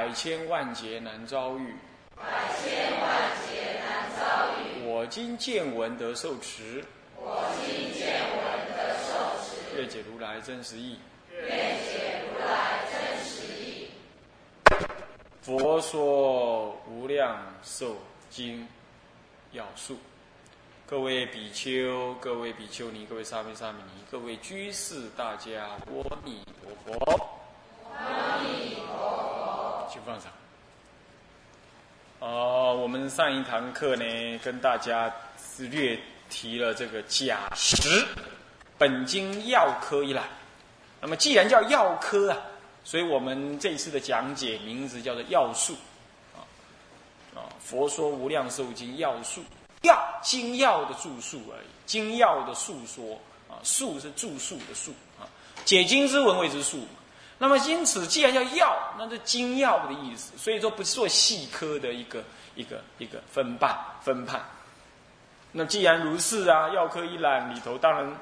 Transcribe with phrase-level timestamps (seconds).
[0.00, 1.74] 百千万劫难遭遇。
[2.16, 2.24] 百
[2.56, 4.82] 千万劫难遭遇。
[4.86, 6.82] 我今见闻得受持。
[7.16, 8.40] 我今见闻
[8.74, 9.12] 得受
[9.44, 9.78] 持。
[9.78, 10.98] 愿解如来真实义。
[11.30, 11.50] 愿
[11.84, 13.90] 解如来真实义。
[15.42, 17.94] 佛说无量寿
[18.30, 18.66] 经
[19.52, 19.98] 要素。
[20.86, 27.39] 各位比丘、各位比丘尼、各位沙弥沙弥尼、各位居士，大家阿弥陀佛。
[29.90, 30.30] 请放上。
[32.20, 38.06] 哦，我们上一堂课呢，跟大家是略提了这个假实
[38.78, 40.24] 本经药科一览。
[41.00, 42.36] 那么既然叫药科啊，
[42.84, 45.74] 所以我们这次的讲解名字叫做药术
[46.36, 46.44] 啊
[47.34, 49.42] 啊，佛说无量寿经药术，
[49.82, 55.24] 药经药的著述而已，经药的述说啊，述是著述的述啊，
[55.64, 56.86] 解经之文谓之述。
[57.42, 62.22] 那么因此，既然叫药，那是精药的意思，所以说不是做细科的一个
[62.54, 64.44] 一个一个分判分判。
[65.50, 68.14] 那既然如是啊，药科一览里头当然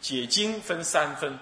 [0.00, 1.38] 解经分三分，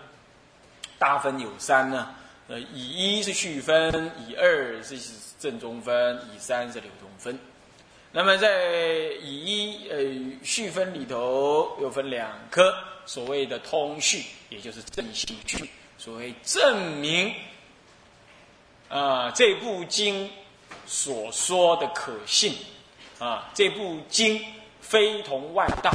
[0.99, 2.15] 大分有三呢。
[2.49, 4.99] 呃，以一是序分，以二是
[5.41, 7.39] 正中分，以三是流通分。
[8.13, 8.63] 那么在
[9.23, 12.75] 以一呃序分里头又分两科，
[13.07, 15.69] 所谓的通序，也就是正性序。
[15.99, 17.35] 所谓证明
[18.89, 20.31] 啊，这部经
[20.87, 22.55] 所说的可信
[23.19, 24.45] 啊，这部经
[24.81, 25.91] 非同外道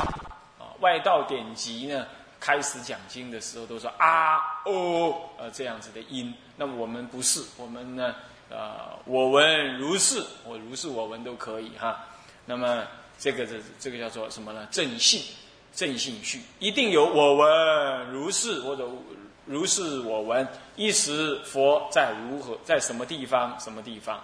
[0.59, 0.73] 啊。
[0.81, 2.05] 外道典籍呢，
[2.39, 8.15] 开始讲经的时候都说啊哦呃这样子的音，那我们不是，我们呢
[8.49, 12.03] 啊，我闻如是，我如是我闻都可以哈。
[12.45, 12.83] 那么
[13.17, 14.67] 这个这这个叫做什么呢？
[14.71, 15.21] 正信
[15.73, 18.89] 正信序，一定有我闻如是或者。
[19.45, 23.59] 如是我闻，一时佛在如何，在什么地方？
[23.59, 24.23] 什么地方？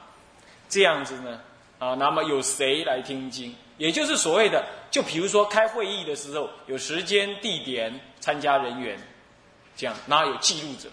[0.70, 1.42] 这样子呢？
[1.80, 3.54] 啊，那么有谁来听经？
[3.78, 9.00] 也就是所谓的，就比如说开会议的时候，有时间、地点、参加人员，
[9.76, 10.90] 这样，然后有记录者，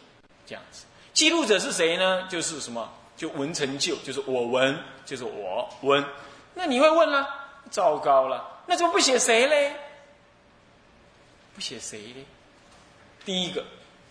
[0.46, 0.84] 这样子。
[1.12, 2.26] 记录者是谁呢？
[2.28, 2.92] 就是什么？
[3.16, 4.76] 就闻成就，就是我闻，
[5.06, 6.04] 就是我闻。
[6.54, 7.28] 那你会问了，
[7.70, 9.74] 糟糕了，那怎么不写谁嘞？
[11.54, 12.24] 不写谁嘞？
[13.24, 13.64] 第一个。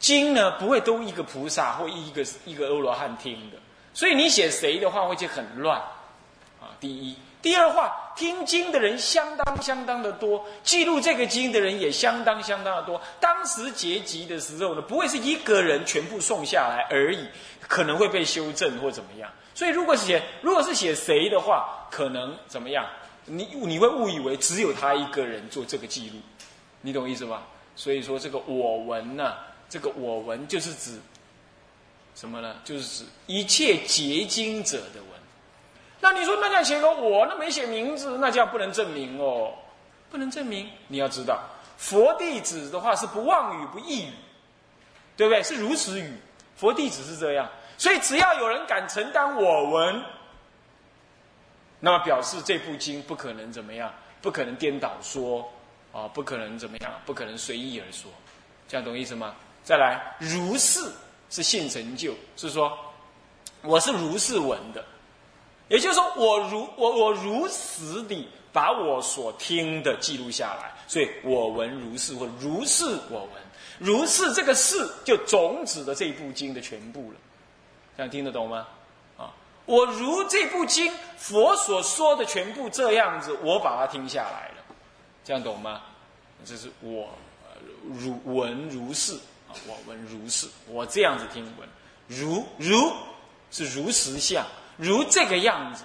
[0.04, 3.58] 经呢不会都一个菩萨或一个一个欧罗汉听的，
[3.94, 5.80] 所以你写谁的话会就很乱，
[6.60, 13.02] 啊，第一，第二话听经的人相当相当的多，记录这个经的人也相当相当的多。
[13.22, 17.26] 当时结集的时候呢，不会是一个人全部送下来而已，
[17.62, 19.32] 可能会被修正或怎么样。
[19.56, 22.86] 所以如果写如果是写谁的话，可能怎么样？
[23.24, 26.18] 你你会误以为只有他一个人做这个记录，
[26.82, 27.44] 你懂意思吧？
[27.78, 29.34] 所以说这个我闻呢。
[29.74, 31.00] 这个我闻就是指
[32.14, 32.58] 什么呢？
[32.64, 35.20] 就是指一切结晶者的闻。
[36.00, 39.52] 那你说那这样写个我，那没写名字，那这样不能证明哦，
[40.12, 40.70] 不能证明。
[40.90, 41.42] 你要知道，
[41.76, 44.12] 佛弟子的话是不妄语不异语，
[45.18, 45.42] 对不对？
[45.42, 46.14] 是如实语。
[46.56, 50.04] 佛弟子是这样，所以只要有人敢承担我闻，
[51.80, 53.92] 那么表示这部经不可能怎么样，
[54.22, 55.52] 不可能颠倒说
[55.92, 58.12] 啊，不可能怎么样，不可能随意而说。
[58.68, 59.36] 这样懂意思吗？
[59.64, 60.92] 再来，如是
[61.30, 62.78] 是性成就，是说
[63.62, 64.84] 我是如是闻的，
[65.70, 73.30] 也就是说我如我我如实地把我所听的记录下来，所以我闻如是或如是我闻，
[73.80, 77.18] 如是这个是就总指的这部经的全部了，
[77.96, 78.68] 这样听得懂吗？
[79.18, 79.32] 啊，
[79.66, 84.64] 我如这部经佛所说的全部这样子，我把它听下来了，
[85.24, 85.82] 这样懂吗？
[86.44, 87.08] 这是我
[87.94, 89.18] 如闻如是。
[89.68, 91.68] 我闻如是，我这样子听闻，
[92.08, 92.92] 如如
[93.52, 94.46] 是如实相，
[94.78, 95.84] 如这个样子，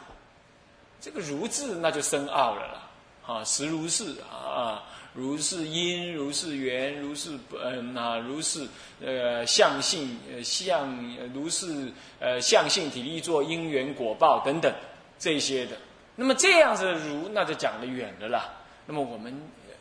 [1.00, 2.82] 这个如字那就深奥了啦。
[3.26, 4.82] 啊，实如是啊，
[5.12, 8.66] 如是因，如是缘，如是嗯啊，如是
[9.04, 10.88] 呃相性呃相，
[11.34, 14.72] 如是呃相性体力作因缘果报等等
[15.18, 15.76] 这些的。
[16.16, 18.48] 那么这样子的如，那就讲的远了啦。
[18.86, 19.38] 那么我们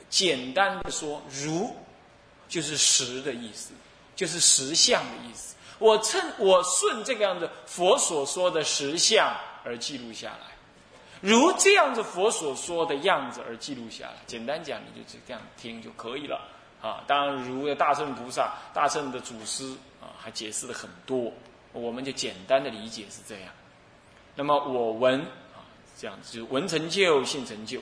[0.09, 1.73] 简单的说，如。
[2.47, 3.71] 就是实的意思，
[4.15, 5.55] 就是实相的意思。
[5.79, 9.31] 我趁我顺这个样子佛所说的实相
[9.63, 10.47] 而记录下来，
[11.21, 14.15] 如这样子佛所说的样子而记录下来。
[14.25, 16.41] 简单讲，你就这样听就可以了
[16.81, 17.03] 啊。
[17.05, 19.71] 当然，如大圣菩萨、大圣的祖师
[20.01, 21.31] 啊，还解释了很多，
[21.73, 23.53] 我们就简单的理解是这样。
[24.35, 25.19] 那么我闻
[25.53, 25.61] 啊，
[25.99, 27.79] 这样子就闻成就，信成就。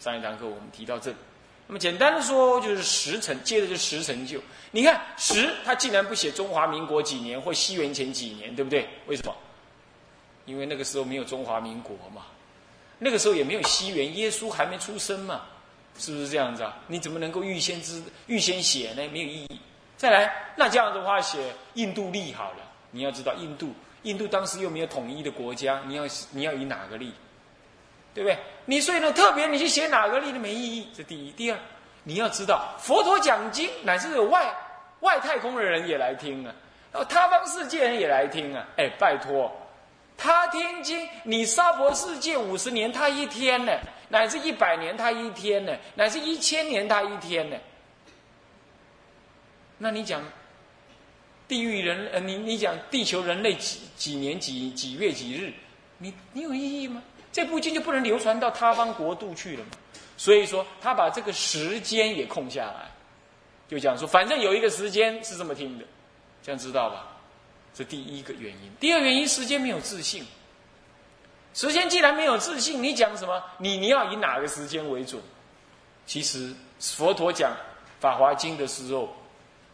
[0.00, 1.16] 上一堂课我们提到这里。
[1.66, 4.40] 那么简单的说，就是十成，接着就十成就。
[4.70, 8.86] 你看十，他竟然不写中华民国几年或西元前几年，对不对？
[9.06, 9.34] 为什么？
[10.44, 12.26] 因为那个时候没有中华民国嘛，
[12.98, 15.42] 那个时候也没有西元，耶稣还没出生嘛，
[15.98, 16.76] 是不是这样子啊？
[16.86, 19.08] 你怎么能够预先知、预先写呢？
[19.10, 19.60] 没有意义。
[19.96, 21.38] 再来，那这样的话写
[21.74, 22.58] 印度历好了。
[22.90, 23.72] 你要知道，印度，
[24.02, 27.10] 印度当时又没有统一的国家，你要你要以哪个历？
[28.14, 28.38] 对不对？
[28.66, 30.88] 你所以呢，特别你去写哪个例都没意义。
[30.94, 31.58] 这第一，第二，
[32.04, 34.54] 你要知道，佛陀讲经，乃至有外
[35.00, 36.54] 外太空的人也来听啊，
[37.08, 38.66] 他方世界人也来听啊。
[38.76, 39.50] 哎，拜托，
[40.16, 43.72] 他听经，你娑婆世界五十年他一天呢，
[44.08, 47.56] 乃至一百年他一天呢，乃至一千年他一天呢。
[49.76, 50.22] 那你讲
[51.48, 55.52] 地狱人呃，你你讲地球人类几几年几几月几日，
[55.98, 57.02] 你你有意义吗？
[57.34, 59.70] 这部经就不能流传到他方国度去了嘛？
[60.16, 62.88] 所以说，他把这个时间也空下来，
[63.68, 65.84] 就讲说，反正有一个时间是这么听的，
[66.44, 67.08] 这样知道吧？
[67.74, 68.70] 这第一个原因。
[68.78, 70.24] 第二原因，时间没有自信。
[71.54, 73.42] 时间既然没有自信，你讲什么？
[73.58, 75.20] 你你要以哪个时间为准？
[76.06, 77.50] 其实佛陀讲
[77.98, 79.12] 《法华经》的时候，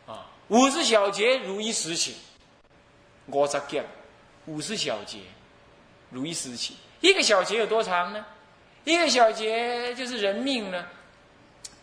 [0.07, 2.17] 啊，五十小节如一时起，
[3.27, 3.85] 我十讲
[4.47, 5.19] 五十小节
[6.09, 6.75] 如一时起。
[7.01, 8.25] 一个小节有多长呢？
[8.85, 10.87] 一个小节就是人命呢，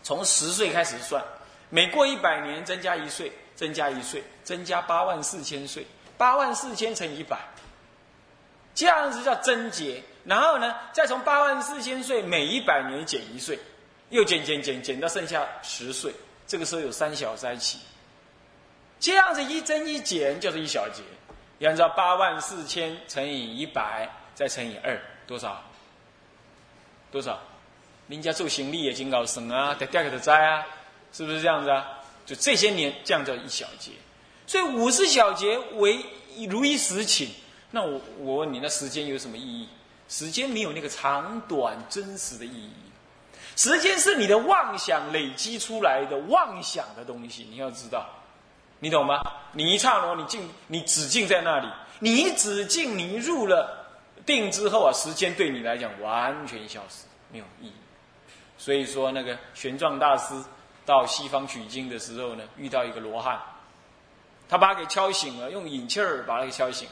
[0.01, 1.23] 从十岁开始算，
[1.69, 5.85] 每过一百年增加一岁，增加一岁，增加八万四千岁，
[6.17, 7.37] 八万四千乘一百，
[8.73, 10.01] 这样子叫增节。
[10.23, 13.57] 然后呢，再从八万四千岁每一百年减一岁，
[14.09, 16.11] 又减减减减到剩下十岁，
[16.47, 17.79] 这个时候有三小灾起。
[18.99, 21.03] 这样子一增一减就是一小节，
[21.67, 24.09] 按照八万四千乘以一百。
[24.37, 25.63] 再乘以二，多少？
[27.11, 27.39] 多少？
[28.07, 30.63] 人家做行李也经高升啊，得第二个的灾啊，
[31.11, 31.87] 是不是这样子啊？
[32.23, 33.93] 就这些年降叫一小节，
[34.45, 36.05] 所以五十小节为
[36.47, 37.29] 如一时寝。
[37.71, 39.67] 那我我问你，那时间有什么意义？
[40.07, 42.71] 时间没有那个长短真实的意义。
[43.55, 48.07] 时间是你的妄想累积出来的妄想的东西，你要知道，
[48.81, 49.19] 你懂吗？
[49.53, 51.67] 你一刹那，你静，你只静在那里，
[51.97, 53.76] 你只静，你入了。
[54.27, 57.73] 定之后啊，时间对你来讲完全消失，没有意义。
[58.59, 60.35] 所以说，那个玄奘大师
[60.85, 63.39] 到西方取经的时候呢，遇到一个罗汉，
[64.49, 66.87] 他把他给敲醒了，用引气儿把他给敲醒。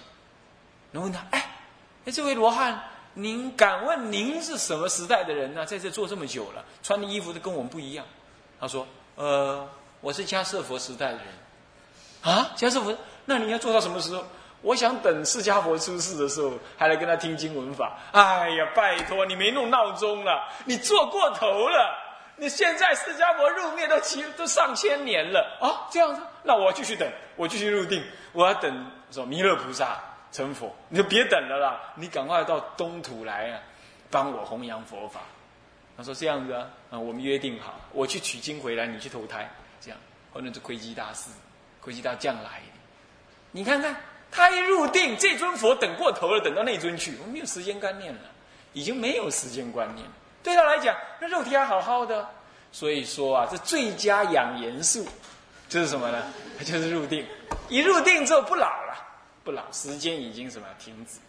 [0.92, 1.58] 然后问他：“哎，
[2.06, 2.82] 哎，这位罗汉，
[3.14, 5.66] 您敢问您是什么时代的人呢？
[5.66, 8.06] 在这坐这么久了，穿的衣服都跟我们不一样。”
[8.60, 11.26] 他说：“呃，我是迦舍佛时代的人。”
[12.24, 14.24] 啊，迦舍佛，那你要做到什么时候？
[14.66, 17.96] 我想等释迦佛出世的时候，还来跟他听经闻法。
[18.12, 21.96] 哎呀，拜托你没弄闹钟了，你做过头了。
[22.36, 28.04] 你现在释迦佛入灭都七都上千年了啊，这样子，那我继续等，我继续入定，
[28.34, 30.00] 我要等说弥勒菩萨
[30.32, 30.76] 成佛。
[30.90, 33.62] 你就别等了啦，你赶快到东土来啊，
[34.10, 35.22] 帮我弘扬佛法。
[35.96, 39.48] 他说这样子啊，啊，我们约定好，我去取经回来，你去投胎，
[39.80, 40.00] 这样。
[40.34, 41.30] 后来是窥基大师，
[41.82, 42.64] 窥基大将来，
[43.52, 43.96] 你看看。
[44.32, 48.22] 他一入定，这尊佛等过头了，等到那尊去，我没有时间观念了，
[48.74, 50.06] 已经没有时间观念。
[50.44, 52.28] 对他来讲，那肉体还好好的，
[52.72, 55.08] 所以说啊，这最佳养颜术，
[55.70, 56.24] 就是什么呢？
[56.60, 57.26] 就是入定，
[57.70, 58.96] 一入定之后不老了，
[59.44, 61.20] 不老，时间已经什么停止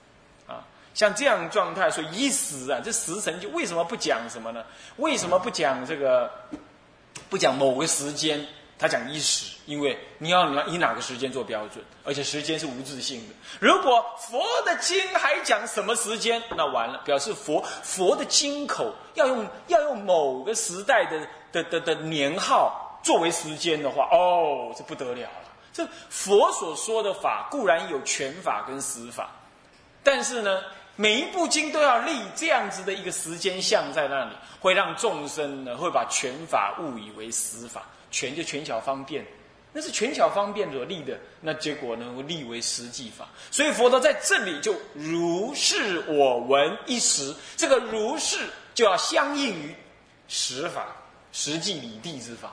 [0.50, 0.64] 啊？
[0.94, 4.64] 像这样状态，所以一时啊，这时辰就为什么不讲什么呢？
[4.96, 6.30] 为什么不讲这个？
[7.28, 8.46] 不讲某个时间？
[8.78, 13.34] 他讲一时，因为你要拿以哪个时间做标准，而且时间是无自性的。
[13.58, 25.48] 如果佛的经还讲什么时间，那完了，表示佛佛的经口要用要用某个时代的的的的年号作为时间的话，哦，这不得了了。
[25.72, 29.30] 这佛所说的法固然有权法跟实法，
[30.02, 30.62] 但是呢，
[30.96, 37.82] 每一部经都要立这样子的一个时间像在那里，会让众生呢会把权法误以为实法。
[38.10, 39.24] 权就权巧方便，
[39.72, 43.28] 那是权巧方便所立的，那结果呢立为实际法。
[43.50, 49.74] 所以佛陀在这里就如是我闻一时，这个如是就要相应于
[50.28, 50.86] 实法、
[51.32, 52.52] 实际理地之法。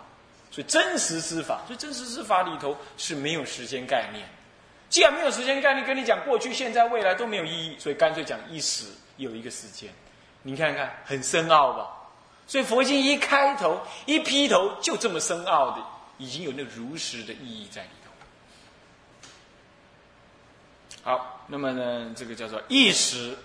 [0.51, 4.23] 所以真实之法，所以真实之法里头是没有时间概念。
[4.87, 8.85] 既然没有时间概念，跟你讲过去、现在、未来都没有意义，所以干脆讲一时
[9.17, 9.89] 有一个时间。
[10.43, 11.87] 你看看，很深奥吧？
[12.45, 15.83] 所以佛经一开头一劈头就这么深奥的，
[16.17, 17.89] 已经有那如实的意义在里
[21.03, 21.09] 头。
[21.11, 23.35] 好，那么呢，这个叫做意识，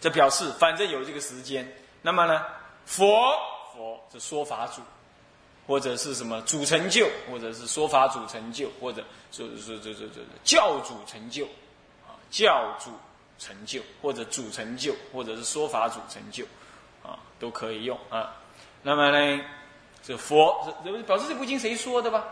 [0.00, 1.70] 这表示反正有这个时间。
[2.02, 2.42] 那么呢，
[2.86, 3.32] 佛
[3.74, 4.82] 佛这说法主，
[5.66, 11.44] 或者是什么主成就，或者是说法主成就，或者说说说说说教主成就
[12.06, 12.90] 啊，教主
[13.38, 16.44] 成就，或者主成就，或者是说法主成就。
[17.42, 18.32] 都可以用啊。
[18.82, 19.44] 那么呢，
[20.00, 20.72] 这佛
[21.04, 22.24] 表示这部经谁说的吧？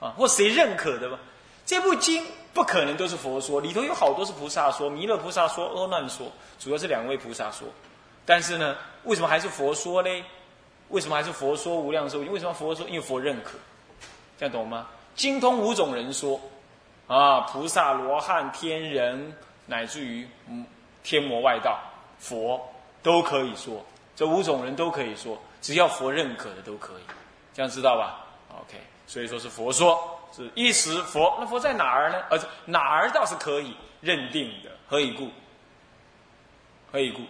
[0.00, 1.18] 啊，或谁认可的吧？
[1.66, 6.30] 这部经不可能都是佛说，里头有好多是菩萨说，弥勒菩萨说，阿难说，
[6.60, 7.66] 主要是两位菩萨说。
[8.24, 10.08] 但是呢，为什么还是佛说呢？
[10.90, 12.32] 为什么还是佛说无量寿经？
[12.32, 12.86] 为什么佛说？
[12.86, 13.58] 因为佛认可，
[14.38, 14.86] 这样懂吗？
[15.16, 16.40] 精通五种人说，
[17.06, 19.34] 啊，菩萨、罗汉、天人，
[19.66, 20.64] 乃至于嗯
[21.02, 21.78] 天魔外道，
[22.18, 22.60] 佛
[23.02, 23.84] 都可以说。
[24.16, 27.02] 这五种人都可以说，只要佛认可的都可以，
[27.52, 31.36] 这样知道吧？OK，所以说是佛说，是一时佛。
[31.40, 32.22] 那佛在哪儿呢？
[32.30, 34.70] 而哪儿倒是可以认定的。
[34.86, 35.30] 何以故？
[36.92, 37.22] 何以故？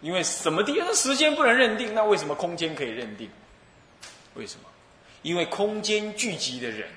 [0.00, 3.30] 因为什么地方时间不能认定，那为什么空间可以认定？
[4.34, 4.68] 为什么？
[5.22, 6.88] 因为空间聚集的人，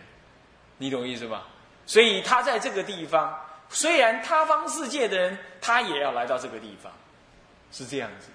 [0.78, 1.46] 你懂意思吧？
[1.86, 3.40] 所以他在这个地方，
[3.70, 6.92] 虽然他方世界的人，他也要来到这个地方，
[7.72, 8.28] 是这样子。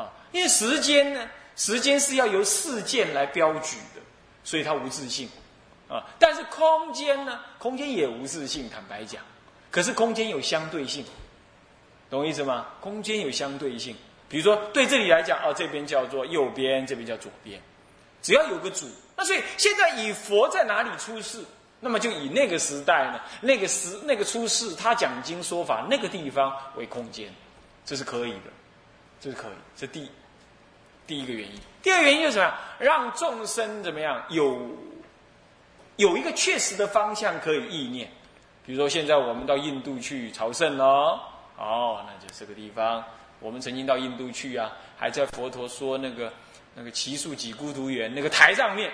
[0.00, 4.00] 啊，因为时间呢，时间是要由事件来标举的，
[4.42, 5.28] 所以它无自性，
[5.88, 9.22] 啊，但是空间呢，空间也无自性，坦白讲，
[9.70, 11.04] 可是空间有相对性，
[12.08, 12.66] 懂我意思吗？
[12.80, 13.94] 空间有相对性，
[14.28, 17.60] 比如说对这里来讲，哦，这边叫做右边，这边叫左边，
[18.22, 21.44] 只要有个主，那所以现在以佛在哪里出世，
[21.80, 27.30] 那么就以那个时代呢，那个时那个出世，他讲经说法那个地方为空间，
[27.84, 28.50] 这是可以的。
[29.20, 30.10] 这是可以，这第
[31.06, 31.60] 第一个原因。
[31.82, 32.54] 第二个原因就是什么？
[32.78, 34.58] 让众生怎么样有
[35.96, 38.10] 有一个确实的方向可以意念。
[38.64, 41.20] 比如说，现在我们到印度去朝圣喽，
[41.58, 43.04] 哦，那就这个地方。
[43.40, 46.32] 我们曾经到印度去啊，还在佛陀说那个
[46.74, 48.92] 那个奇树几孤独园那个台上面，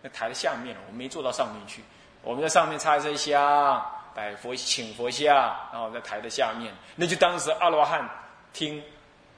[0.00, 1.82] 那台的下面我们没坐到上面去。
[2.22, 5.34] 我们在上面插一香，摆佛请佛像，
[5.72, 8.08] 然后在台的下面，那就当时阿罗汉
[8.52, 8.82] 听。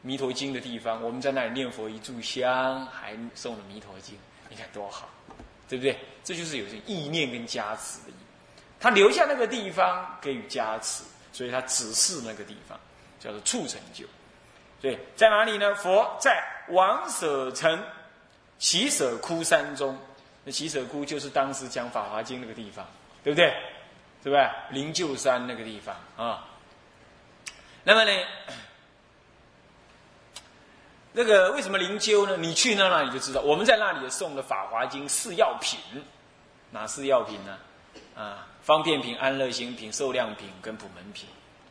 [0.03, 4.19] 弥陀经的地方，我们在那里念佛一炷香，还送了弥陀经，
[4.49, 5.09] 你看多好，
[5.69, 5.99] 对不对？
[6.25, 8.15] 这就是有些意念跟加持的意。
[8.81, 12.79] 他留下那个地方给予加持，所以他指示那个地方
[13.21, 14.05] 叫做处成就。
[14.81, 15.73] 对，在哪里呢？
[15.77, 17.81] 佛在王舍城
[18.59, 19.97] 奇舍窟山中，
[20.43, 22.85] 那奇舍窟就是当时讲法华经那个地方，
[23.23, 23.55] 对不对？
[24.25, 24.51] 对不对？
[24.71, 26.49] 灵鹫山那个地方啊。
[27.85, 28.13] 那么呢？
[31.13, 32.37] 那个为什么灵鹫呢？
[32.39, 35.79] 你去那那你就知道，我们在那里送的《法华经》四药品，
[36.71, 37.59] 哪四药品呢？
[38.17, 41.29] 啊，方便品、安乐行品、受量品跟普门品，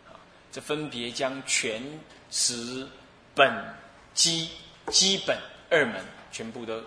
[0.07, 0.13] 啊，
[0.51, 1.81] 这分别将全、
[2.29, 2.87] 十、
[3.33, 3.51] 本、
[4.13, 4.49] 基、
[4.87, 5.35] 基本
[5.71, 6.79] 二门全部都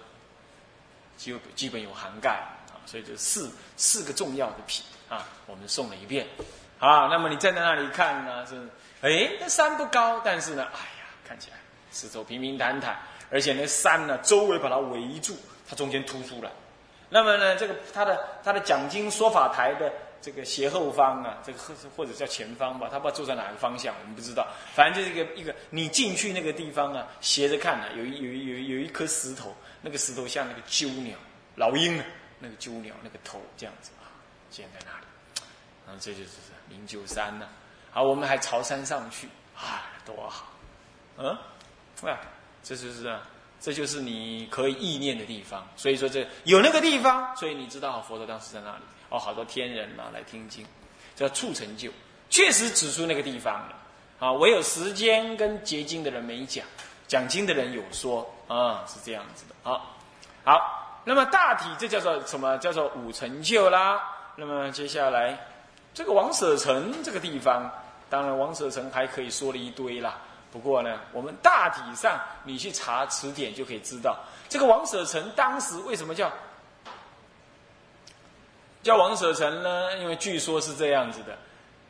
[1.16, 2.30] 基基本有涵盖
[2.72, 6.26] 啊，所以这四四个重要的品啊，我们送了一遍
[6.78, 7.08] 啊。
[7.08, 8.68] 那么你站在那里看呢，是
[9.02, 11.56] 哎，那山不高，但是呢，哎呀，看起来。
[11.94, 12.98] 四周平平坦坦，
[13.30, 15.36] 而且那山呢，周围把它围住，
[15.68, 16.50] 它中间突出来。
[17.08, 24.48] 那么呢，这个它的它的讲经说法台的这个斜后方啊，这个或或者叫前方吧，它不知道坐在哪个方向，我们不知道。
[24.74, 31.16] 反正就是一个一个，你进去那个地方啊，斜着看呢，有一有一有一有一颗石头，那个石头像那个鸠鸟、
[31.54, 32.04] 老鹰啊，
[32.40, 34.10] 那个鸠鸟那个头这样子啊，
[34.50, 35.06] 建在那里。
[35.86, 36.30] 然后这就是
[36.68, 37.46] 灵鹫山呢。
[37.92, 40.50] 好，我们还朝山上去啊，多好，
[41.18, 41.38] 嗯。
[42.04, 42.20] 啊，
[42.62, 43.22] 这就是啊，
[43.60, 45.66] 这就是你可以意念的地方。
[45.76, 48.82] 所以说，这有那个地方，所以你知道佛陀当时在那里。
[49.10, 50.66] 哦，好多天人啊来听经，
[51.14, 51.90] 叫促成就，
[52.30, 53.76] 确实指出那个地方了。
[54.18, 56.64] 啊，唯有时间跟结经的人没讲，
[57.06, 59.54] 讲经的人有说啊，是这样子的。
[59.62, 59.96] 好，
[60.42, 62.56] 好，那么大体这叫做什么？
[62.58, 64.02] 叫做五成就啦。
[64.36, 65.38] 那么接下来
[65.92, 67.70] 这个王舍城这个地方，
[68.10, 70.18] 当然王舍城还可以说了一堆啦。
[70.54, 74.16] 不过呢，我们大体上你去查词典就可以知道，
[74.48, 76.30] 这个王舍城当时为什么叫
[78.80, 79.98] 叫王舍城呢？
[79.98, 81.36] 因为据说是这样子的，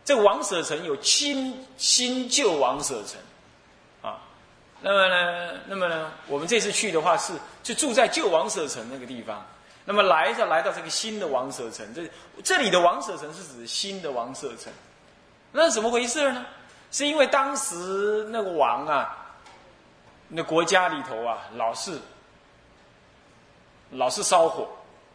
[0.02, 3.20] 这个王舍城有新新旧王舍城
[4.00, 4.18] 啊。
[4.80, 9.46] 那么呢，那么呢，我们这次去的话是就住在旧王舍城那个地方。
[9.84, 12.08] 那么来着来到这个新的王舍城，这
[12.42, 14.72] 这里的王舍城是指新的王舍城，
[15.52, 16.46] 那怎么回事呢？
[16.94, 19.34] 是因为当时那个王啊，
[20.28, 21.98] 那国家里头啊，老是
[23.90, 24.68] 老是烧火，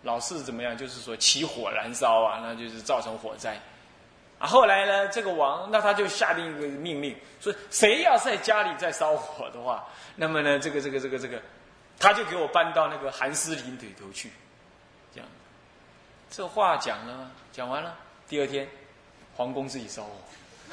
[0.04, 0.78] 老是怎么样？
[0.78, 3.58] 就是说起火燃烧啊，那就是造成火灾。
[4.40, 11.42] 啊，后来呢，这个王那他就下定一个命令，说谁要在家里再烧火的话，那么呢，这个这个这个这个，
[11.98, 14.30] 他就给我搬到那个寒湿林里头去。
[15.16, 15.30] 这样，
[16.30, 17.96] 这话讲了，讲完了，
[18.28, 18.68] 第二天，
[19.38, 20.12] 皇宫自己烧火，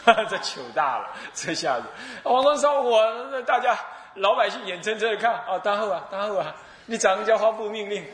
[0.28, 1.84] 这糗大了，这下子
[2.22, 3.00] 皇宫烧火，
[3.30, 3.76] 那大家
[4.14, 6.54] 老百姓眼睁睁的看啊，当后啊，当后啊，
[6.86, 8.04] 你长交发布命令，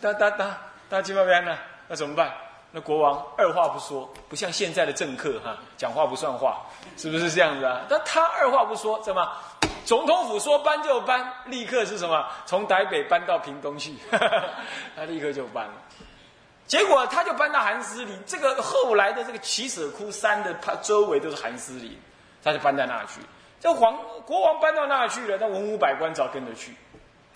[0.00, 0.54] 当当当
[0.88, 1.56] 当金毛边呢，
[1.88, 2.32] 那怎么办？
[2.72, 6.58] 那国王二话不说，不像现在的政客哈，讲话不算话，
[6.96, 7.80] 是不是这样子啊？
[7.88, 9.28] 那他二话不说，怎么？
[9.84, 12.24] 总统府说搬就搬，立刻是什么？
[12.46, 13.96] 从台北搬到屏东去，
[14.94, 15.72] 他立刻就搬了。
[16.70, 21.98] 结果他就搬到寒湿林，这个后来的这个奇舍窟山的它周围都是寒湿林，
[22.44, 23.20] 他就搬到那去。
[23.58, 26.76] 这皇国王搬到那去了，那文武百官早跟着去，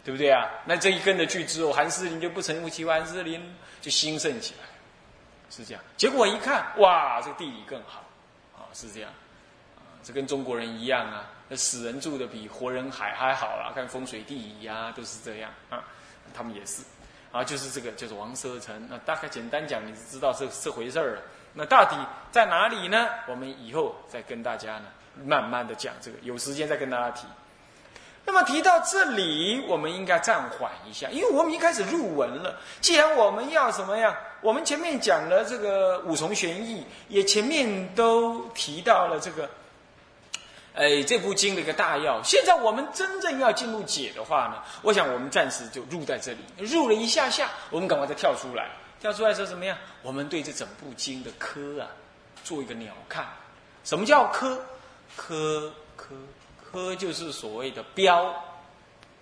[0.05, 0.49] 对不对啊？
[0.65, 3.43] 那这一跟着去之后，寒湿林就不成为奇寒湿林，
[3.81, 4.69] 就兴盛起来。
[5.51, 8.05] 是这样，结果一看，哇，这个地理更好，
[8.57, 9.11] 啊，是这样，
[9.75, 15.83] 啊，这跟中国人一样啊，那死人住的比活人还还好啦，看风水地理呀，都是这样啊，
[16.33, 16.85] 他们也是，
[17.35, 21.23] 啊，就是这个就是王舍城，那大概简单讲，你就知道这这回事儿了。
[21.53, 21.97] 那到底
[22.31, 23.09] 在哪里呢？
[23.27, 24.85] 我们以后再跟大家呢，
[25.25, 27.27] 慢慢的讲这个，有时间再跟大家提。
[28.25, 32.55] 那么提到这里，我们应该暂缓一下，因为我们一开始入文了。
[32.81, 39.51] 既然我们要什么呀，我们前面讲了这个五重玄义，也前面都提到了这个，
[40.75, 42.21] 哎，这部经的一个大要。
[42.23, 48.69] 现在我们真正要进入解的话呢，我想我们暂时就入在这里，入了一下下，我们赶快再跳出来，
[49.01, 49.79] 跳出来说怎么样？
[50.03, 51.87] 我们对这整部经的科啊，
[52.43, 53.27] 做一个鸟看。
[53.85, 54.61] 什么叫科？
[55.17, 56.15] 科科。
[56.73, 58.35] 科就是所谓的标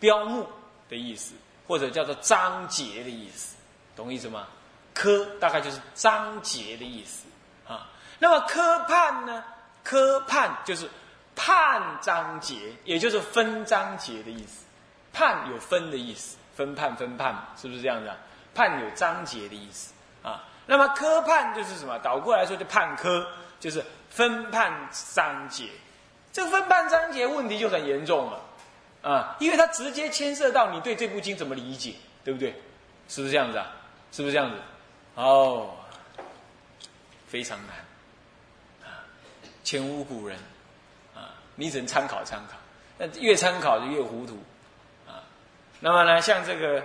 [0.01, 0.49] 标目
[0.89, 1.35] 的意思，
[1.69, 3.57] 或者叫做章节的意思，
[3.95, 4.47] 懂意思吗？
[4.95, 7.27] 科大概就是章节的意思
[7.69, 7.91] 啊。
[8.19, 9.45] 那么科判呢？
[9.85, 10.89] 科判就是
[11.35, 14.65] 判章节，也就是分章节的意思。
[15.13, 18.11] 判有分的意思，分判分判，是不是这样子？
[18.55, 19.93] 判有章节的意思
[20.23, 20.45] 啊。
[20.67, 21.99] 那么科判就是什么？
[21.99, 23.27] 倒过来说就判科，
[23.61, 25.69] 就是分判章节。
[26.33, 28.41] 这分判章节问题就很严重了，
[29.03, 32.55] 啊，因为它直接牵涉到你对这部经怎么理解，对不对？
[33.09, 33.67] 是不是这样子啊？
[34.13, 34.57] 是不是这样子？
[35.17, 35.71] 哦，
[37.27, 39.05] 非常难，啊，
[39.63, 40.39] 前无古人，
[41.63, 42.57] 你只能参考参考，
[42.99, 44.37] 那越参考就越糊涂，
[45.07, 45.23] 啊，
[45.79, 46.83] 那么呢，像这个，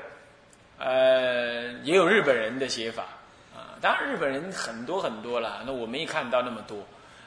[0.77, 3.01] 呃，也有日本人的写法，
[3.55, 6.77] 啊，当然日本人很多很多了，那我没看到那么多。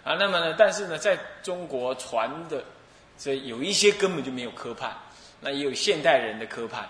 [0.05, 0.55] 啊，那么呢？
[0.57, 2.63] 但是呢，在中国传的，
[3.19, 4.97] 这有一些根本就没有科判，
[5.41, 6.89] 那也有现代人的科判，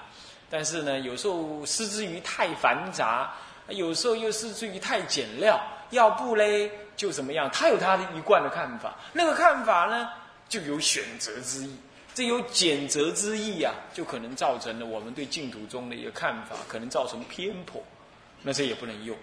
[0.51, 3.33] 但是呢，有时候失之于太繁杂，
[3.69, 7.51] 有时候又失之于太简料，要不嘞就怎么样？
[7.51, 10.09] 他有他的一贯的看法，那个看法呢
[10.51, 11.75] 就有选择之意，
[12.15, 17.83] 这有拣择之意啊，就可能造成了我们对净土中的一个看法，可能造成偏颇，
[18.43, 19.17] 那这也不能用。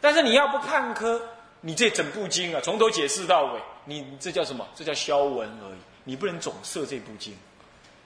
[0.00, 1.20] 但是你要不看科。
[1.66, 4.68] 你这整部经啊，从头解释到尾，你这叫什么？
[4.74, 5.78] 这叫消文而已。
[6.04, 7.34] 你不能总摄这部经，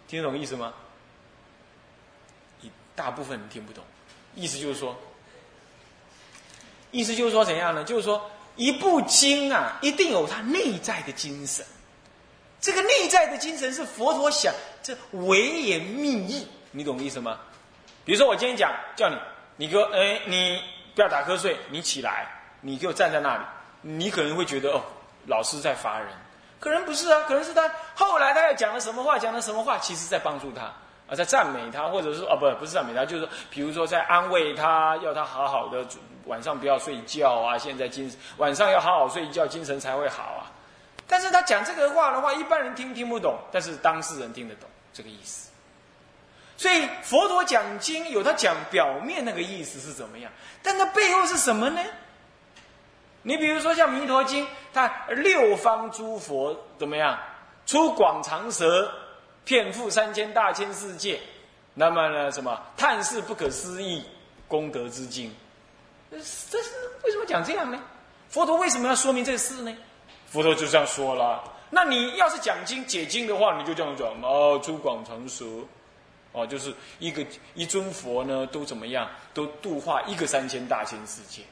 [0.07, 0.73] 听得懂意思吗？
[2.61, 3.83] 你大部分人听不懂，
[4.37, 4.97] 意思就是说，
[6.93, 7.83] 意思就是说怎样呢？
[7.83, 11.67] 就是说，一部经啊，一定有它内在的精神。
[12.61, 17.39] 这个内在的精神是佛陀想这唯言密意，你懂意思吗？
[18.05, 19.17] 比如说，我今天讲叫你，
[19.57, 20.63] 你给我，哎，你
[20.95, 22.27] 不要打瞌睡，你起来。
[22.61, 23.45] 你就站在那里，
[23.83, 24.83] 你可能会觉得哦，
[25.29, 26.09] 老师在罚人，
[26.59, 30.63] 可能不是啊，可能是他后来他要讲了什么话，讲了什么话，其实在帮助他
[31.09, 35.87] 啊，在赞美他，或者是哦，不，不是赞美他，就是说，比如说在安慰他，要他好好的
[36.27, 40.51] 晚上不要睡觉啊，现在精神晚上要好好睡觉，精神才会好啊。
[41.09, 45.49] 但是他讲这个话的话，一般人听听不懂，但是当事人听得懂这个意思。
[46.57, 50.31] 所以佛陀讲经有他讲表面那个意思是怎么样，
[50.63, 51.83] 但他背后是什么呢？
[53.23, 57.19] 你比如说像《弥陀经》，他六方诸佛怎么样？
[57.67, 58.93] 出广长舌，
[59.45, 61.21] 遍覆三千大千世界。
[61.75, 64.05] 那么呢，什么叹世不可思议
[64.47, 65.35] 功德之经？
[66.11, 66.71] 这是
[67.05, 67.79] 为什么讲这样呢？
[68.31, 69.77] 佛陀为什么要说明这事呢？
[70.31, 71.43] 佛陀就这样说了。
[71.71, 75.45] 那你要是讲经解经的话，你就这样讲哦，出广长舌，
[76.33, 79.09] 哦，就是一个一尊佛呢，都怎么样？
[79.35, 81.43] 都度化一个三千大千世界。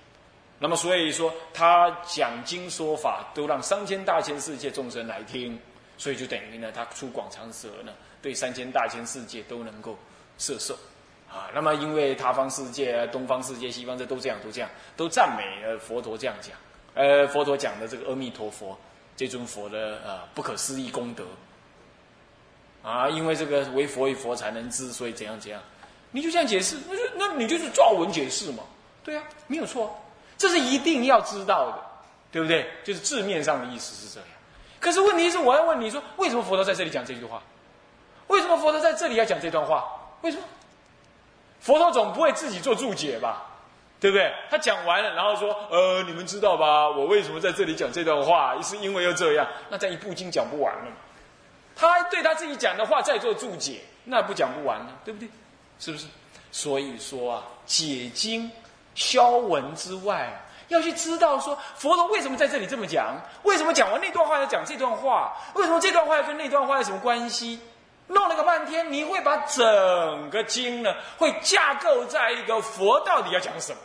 [0.59, 5.59] 那么所以说，他讲经说法都让三千大千世界众生来听，
[5.99, 9.99] 所以就等于呢，他出广长舌呢，对三千大千世界都能够
[10.39, 10.75] 摄受。
[11.29, 16.57] 啊，那么因为他方世界、东方世界、西方这都这样，都这样，都赞美呃佛陀这样讲，
[16.97, 18.77] 呃，佛陀讲的这个阿弥陀佛
[19.15, 21.25] 这尊佛的呃不可思议功德。
[22.83, 25.61] 啊，因为这个为佛与佛才能知，所以怎样怎样，
[26.13, 28.63] 你就这样解释，那就那你就是照文解释嘛，
[29.05, 29.95] 对啊，没有错，
[30.39, 31.79] 这是一定要知道的，
[32.31, 32.71] 对不对？
[32.85, 34.29] 就是字面上的意思是这样。
[34.79, 37.43] 可是问题是，我要问你说，为什么佛陀在这里讲这句话？
[38.29, 39.85] 为什么佛陀在这里要讲这段话？
[40.23, 40.45] 为什么？
[41.61, 43.45] 佛陀总不会自己做注解吧？
[43.99, 44.33] 对不对？
[44.51, 46.89] 他讲完了，然后说：“呃，你们知道吧？
[46.89, 48.55] 我为什么在这里讲这段话？
[48.63, 50.85] 是因为要这样。”那在一部经讲不完了。
[51.75, 55.29] 他对他自己讲的话再做注解，那不讲不完了，对不对？
[55.79, 56.07] 是不是？
[56.53, 58.51] 所以说啊，解经
[58.95, 60.31] 消文之外，
[60.69, 67.61] 要去知道说佛陀为什么在这里这么讲，为什么讲完那段话要讲这段话，为什么这段话要跟那段话有什么关系？
[68.09, 73.79] 弄了个半天，你会把整个经呢，会架构在一个佛到底要讲什么？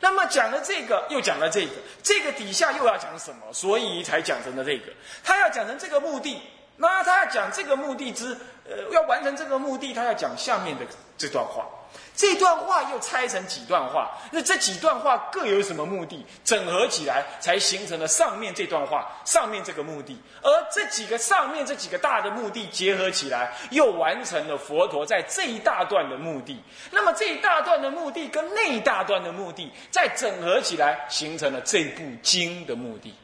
[0.00, 3.52] 那么讲了这个，又讲了这个，这个底下又要讲什么？
[3.52, 4.92] 所以才讲成了这个。
[5.22, 6.40] 他要讲成这个目的。
[6.76, 10.86] 那他要讲这个目的之，呃，要完成这个目的，他要讲下面的
[11.18, 11.66] 这段话。
[12.14, 16.26] 这段话又拆成几段话，那这几段话各有什么目的？
[16.44, 20.20] 整合起来才形成了上面这段话，上面这个目的。
[20.42, 26.62] 而这几个上面这几个大的目的结合起来，又完成了佛陀在这一大段的目的。
[26.90, 33.14] 那么这一大段的目的跟那一大段的目的再整合起来，形成了这部经的目的，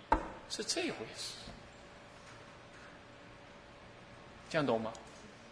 [0.48, 1.34] 是这回事。
[4.48, 4.92] 这样懂吗？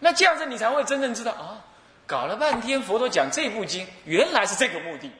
[0.00, 1.64] 那这样子你才会真正知道啊！
[2.06, 5.10] 搞了半天，佛陀讲这部经，原来是这个目的。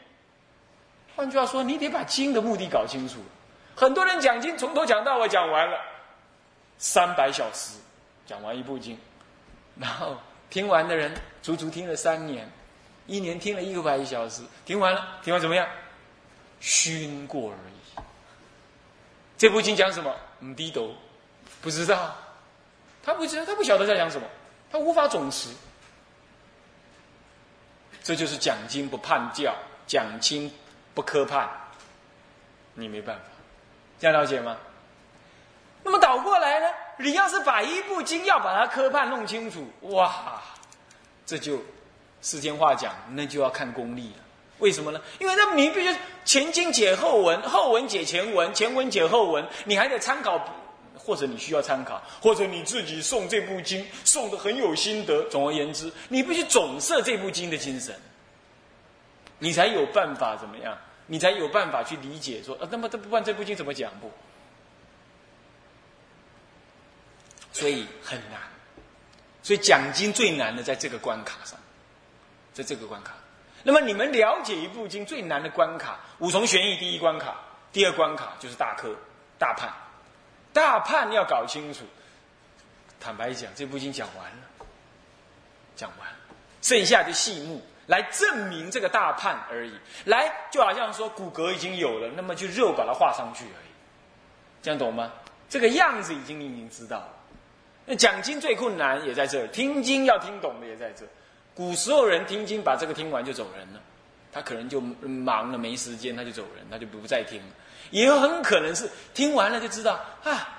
[1.17, 3.21] 换句话说，你得把经的目的搞清楚。
[3.75, 5.79] 很多人讲经，从头讲到尾讲完了，
[6.79, 7.79] 三百小时
[8.27, 8.99] 讲完一部经，
[9.79, 10.17] 然后
[10.51, 12.51] 听完的人足足听了三年，
[13.07, 15.67] 一年听了一个百小时，听完了，听完怎么样？
[16.61, 18.03] 熏过而已。
[19.37, 20.15] 这部经讲什么？
[20.41, 20.95] 唔低头，
[21.61, 22.15] 不知道。
[23.03, 24.27] 他不知道，他不晓得在讲什么，
[24.71, 25.49] 他无法总持。
[28.05, 29.55] 这就是讲经不判教，
[29.87, 30.53] 讲经
[30.95, 31.49] 不科判，
[32.75, 33.23] 你没办法，
[33.99, 34.57] 这样了解吗？
[35.83, 36.67] 那么倒过来呢？
[36.99, 40.43] 你要是把一部经要把它科判弄清楚，哇，
[41.25, 41.63] 这就
[42.21, 44.23] 世间话讲，那就要看功力了。
[44.59, 45.01] 为什么呢？
[45.19, 50.39] 因为那你必须前经解后文，后文解前文，前文解后文，你还得参考。
[50.97, 55.23] 或者你需要参考，或者你自己诵这部经诵的很有心得。
[55.31, 57.95] 总而言之，你必须总摄这部经的精神，
[59.39, 60.77] 你才有办法怎么样？
[61.07, 64.11] 你才有办法去理解说，呃，那么这不管这部经怎么讲不？
[67.53, 68.41] 所以很难。
[69.43, 71.59] 所以讲经最难的在这个关卡上，
[72.55, 73.13] 在这个关卡。
[73.63, 77.37] 那么你们了解一部经最难的关卡，五重玄义第一关卡，
[77.71, 78.97] 第二关卡就是大科
[79.39, 79.71] 大判。
[80.55, 81.85] 大判要搞清楚，
[82.99, 84.67] 坦白讲，这部经讲完了，
[85.77, 86.09] 讲完，
[86.63, 89.73] 剩下的细目来证明这个大判而已。
[90.05, 93.73] 来，就好像说骨骼已经有了，那么就肉把它画上去而已。
[94.63, 95.13] 这样懂吗？
[95.47, 97.09] 这个样子已经你已经知道了。
[97.85, 101.05] 那讲经最困难也在这儿，听经要听懂的也在这。
[101.55, 103.81] 古时候人听经，把这个听完就走人了，
[104.35, 107.47] 他可能就忙了没时间，他就走人，他就不再听了。
[107.91, 110.59] 也很可能是听完了就知道啊，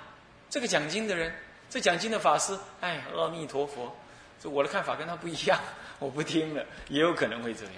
[0.49, 1.35] 这个讲经的人，
[1.69, 3.93] 这讲经的法师，哎，阿弥陀佛，
[4.41, 5.59] 这我的看法跟他不一样，
[5.99, 7.73] 我不听了，也有可能会这样。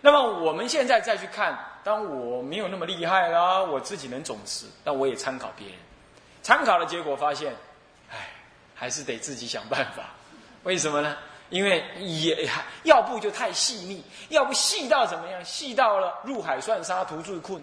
[0.00, 5.76] 那么我们现在再去看，当我没有那么厉害啦，我自己能总持，但我也参考别人，
[6.40, 7.52] 参考的结果发现，
[8.10, 8.30] 哎，
[8.74, 10.04] 还是得自己想办法。
[10.62, 11.16] 为什么呢？
[11.50, 12.48] 因为也
[12.84, 15.44] 要不就太细腻，要不细到怎么样？
[15.44, 17.62] 细到了入海算沙，图最困。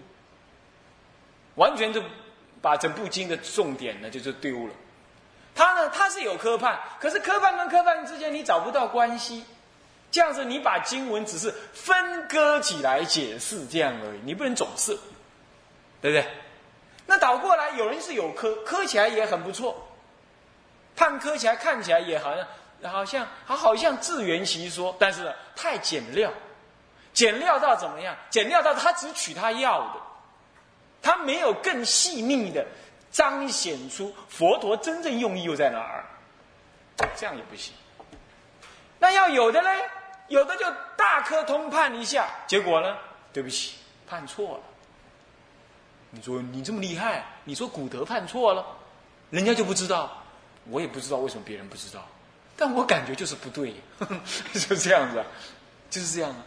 [1.56, 2.00] 完全就
[2.62, 4.74] 把整部经的重点呢，就是丢了。
[5.54, 9.44] 他呢，他是有科判，可是科判跟科判之间你找不到关系。
[10.10, 14.96] 这样子，你把经文只是分割起来解释这样而已，你不能总是，
[16.00, 16.26] 对不对？
[17.06, 19.88] 那倒过来，有人是有科，科起来也很不错，
[20.96, 22.46] 判科起来看起来也好像
[22.84, 26.30] 好像他好像自圆其说，但是太简料，
[27.12, 28.16] 简料到怎么样？
[28.30, 30.00] 简料到他只取他要的。
[31.00, 32.66] 他没有更细腻的
[33.10, 36.04] 彰显出佛陀真正用意又在哪儿，
[37.16, 37.72] 这样也不行。
[38.98, 39.88] 那要有的嘞，
[40.26, 42.96] 有的就大科通判一下，结果呢，
[43.32, 43.76] 对不起，
[44.08, 44.64] 判错了。
[46.10, 48.66] 你说你这么厉害，你说古德判错了，
[49.30, 50.10] 人家就不知道
[50.68, 52.04] 我也不知道为什么别人不知道，
[52.58, 53.72] 但我感觉就是不对，
[54.52, 55.24] 就这样子，
[55.88, 56.44] 就是这样啊。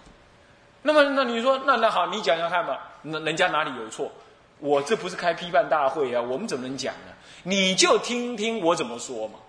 [0.81, 4.11] 那么，那你说，那那好，你讲讲看吧，那人家哪里有错？
[4.59, 7.13] 我这不是开批判大会啊，我们怎么能讲呢？
[7.43, 9.39] 你就听听我怎么说嘛，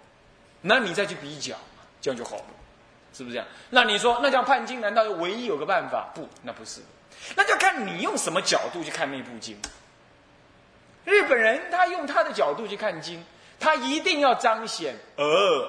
[0.60, 1.56] 那你再去比较，
[2.00, 2.44] 这样就好了，
[3.12, 3.46] 是不是这样？
[3.70, 6.10] 那你说，那这样判经难道唯一有个办法？
[6.14, 6.80] 不，那不是，
[7.34, 9.56] 那就看你用什么角度去看那部经。
[11.04, 13.24] 日本人他用他的角度去看经，
[13.58, 15.68] 他一定要彰显呃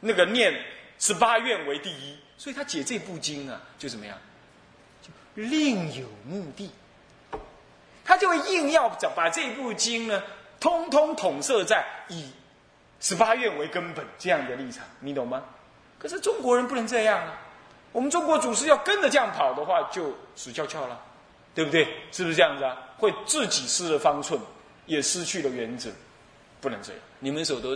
[0.00, 0.52] 那个念
[0.98, 4.16] 十八愿为第一，所以他解这部经啊，就怎么样，
[5.02, 6.70] 就另有目的。
[8.04, 10.22] 他就会硬要把把这部经呢，
[10.58, 12.30] 通通统摄在以
[12.98, 15.44] 十八愿为根本这样的立场，你懂吗？
[15.98, 17.38] 可是中国人不能这样啊！
[17.92, 20.98] 我们中国祖师要跟着这样跑的话，就死翘翘了，
[21.54, 21.84] 对不对？
[22.10, 22.76] 是不是这样子啊？
[22.96, 24.40] 会自己失了方寸，
[24.86, 25.90] 也失去了原则，
[26.60, 27.02] 不能这样。
[27.18, 27.68] 你们手都。